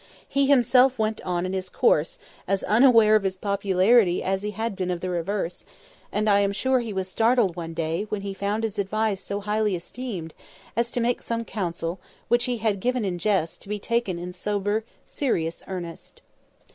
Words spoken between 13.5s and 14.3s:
to be taken